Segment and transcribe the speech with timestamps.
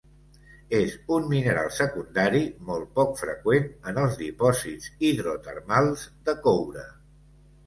[0.75, 6.89] És un mineral secundari molt poc freqüent en els dipòsits hidrotermals de coure.